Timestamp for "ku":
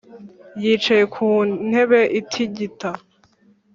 1.13-1.27